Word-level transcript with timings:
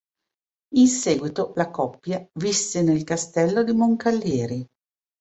In 0.77 0.87
seguito 0.87 1.51
la 1.55 1.69
coppia 1.69 2.27
visse 2.39 2.81
nel 2.81 3.03
Castello 3.03 3.63
di 3.63 3.71
Moncalieri. 3.71 4.65